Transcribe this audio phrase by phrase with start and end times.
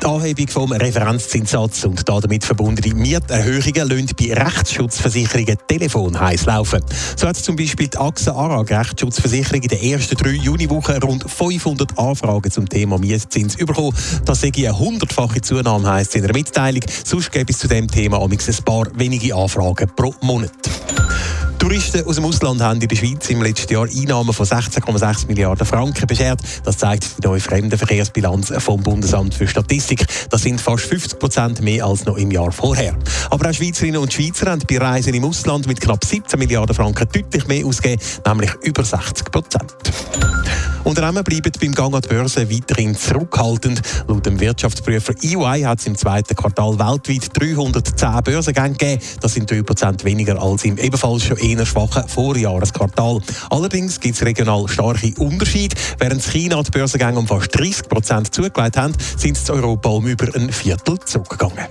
[0.00, 6.82] Die Anhebung vom Referenzzinssatz und damit verbundene Mieterhöhungen lassen bei Rechtsschutzversicherungen Telefon heiß laufen.
[7.16, 11.98] So hat zum Beispiel die AXA ARAG Rechtsschutzversicherung in den ersten drei Juniwochen rund 500
[11.98, 13.94] Anfragen zum Thema Mietzins bekommen.
[14.24, 16.82] Das sei eine hundertfache Zunahme, heisst in der Mitteilung.
[17.04, 20.50] Sonst gäbe es zu dem Thema ein paar wenige Anfragen pro Monat.
[21.60, 25.66] Touristen aus dem Ausland haben in der Schweiz im letzten Jahr Einnahmen von 16,6 Milliarden
[25.66, 26.40] Franken beschert.
[26.64, 30.06] Das zeigt die neue Fremdenverkehrsbilanz vom Bundesamt für Statistik.
[30.30, 32.96] Das sind fast 50 Prozent mehr als noch im Jahr vorher.
[33.28, 37.06] Aber auch Schweizerinnen und Schweizer haben bei Reisen im Ausland mit knapp 17 Milliarden Franken
[37.12, 39.76] deutlich mehr ausgegeben, nämlich über 60 Prozent.
[40.84, 43.82] Unternehmen bleiben beim Gang an die Börse weiterhin zurückhaltend.
[44.08, 49.02] Laut dem Wirtschaftsprüfer EY hat es im zweiten Quartal weltweit 310 Börsengänge gegeben.
[49.20, 53.20] Das sind 3% weniger als im ebenfalls schon eher schwachen Vorjahresquartal.
[53.50, 55.76] Allerdings gibt es regional starke Unterschiede.
[55.98, 60.34] Während China die Börsengänge um fast 30% zugelegt haben, sind es in Europa um über
[60.34, 61.66] ein Viertel zurückgegangen.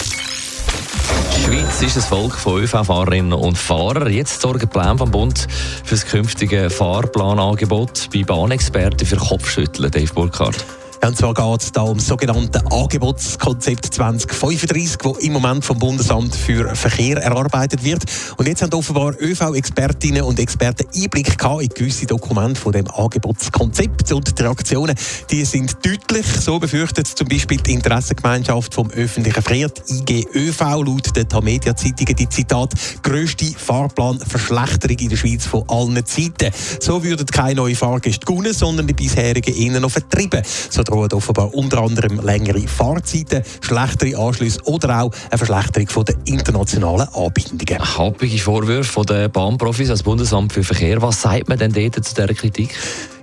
[1.40, 4.12] Schweiz ist das Volk von ÖV-Fahrerinnen und Fahrern.
[4.12, 5.48] Jetzt sorgen Pläne vom Bund
[5.84, 10.66] für das künftige Fahrplanangebot bei Bahnexperten für Kopfschütteln, Dave Burkhardt.
[11.02, 15.80] Ja, und zwar geht es da um das sogenannte Angebotskonzept 2035, das im Moment vom
[15.80, 18.04] Bundesamt für Verkehr erarbeitet wird.
[18.36, 24.12] Und jetzt haben offenbar ÖV-Expertinnen und Experten Einblick gehabt in gewisse Dokumente von dem Angebotskonzept.
[24.12, 24.94] Und die Reaktionen
[25.32, 26.26] die sind deutlich.
[26.26, 32.74] So befürchtet zum Beispiel die Interessengemeinschaft vom öffentlichen Verkehr, IGÖV, laut der Tamedia-Zeitungen die Zitat
[33.04, 36.52] grösste Fahrplanverschlechterung in der Schweiz von allen Zeiten.
[36.82, 40.44] So würden keine neuen Fahrgäste gewinnen, sondern die bisherigen eher noch vertrieben.
[40.70, 47.08] So drohen offenbar unter anderem längere Fahrzeiten, schlechtere Anschlüsse oder auch eine Verschlechterung der internationalen
[47.14, 47.98] Anbindungen.
[47.98, 51.02] Happige Vorwürfe den Bahnprofis als Bundesamt für Verkehr.
[51.02, 52.76] Was sagt man denn dort zu dieser Kritik?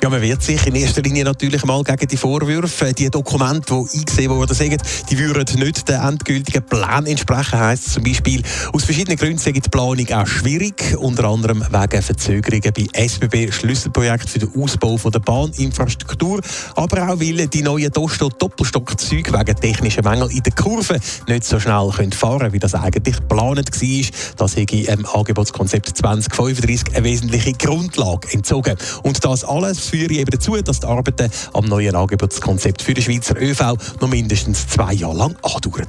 [0.02, 3.98] Ja, man wird sich in erster Linie natürlich mal gegen die Vorwürfe, die Dokumente, die
[3.98, 4.76] eingesehen wurden, sagen,
[5.10, 7.58] die würden nicht den endgültigen Plan entsprechen.
[7.58, 12.72] Heißt zum Beispiel, aus verschiedenen Gründen sei die Planung auch schwierig, unter anderem wegen Verzögerungen
[12.72, 16.40] bei SBB Schlüsselprojekten für den Ausbau von der Bahninfrastruktur,
[16.74, 21.58] aber auch weil die neuen Dosto Doppelstockzüge wegen technischer Mängel in der Kurve nicht so
[21.58, 24.10] schnell können fahren wie das eigentlich geplant war.
[24.36, 28.76] Das hätte im Angebotskonzept 2035 eine wesentliche Grundlage entzogen.
[29.04, 33.40] Und das alles führe eben dazu, dass die Arbeiten am neuen Angebotskonzept für den Schweizer
[33.40, 35.86] ÖV noch mindestens zwei Jahre lang andauern.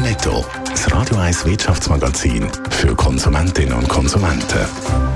[0.00, 5.15] Netto, das Radio 1 Wirtschaftsmagazin für Konsumentinnen und Konsumenten.